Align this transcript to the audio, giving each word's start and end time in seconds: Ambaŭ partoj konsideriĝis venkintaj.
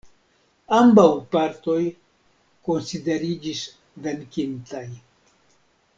Ambaŭ 0.77 1.03
partoj 1.35 1.77
konsideriĝis 2.69 3.63
venkintaj. 4.07 4.85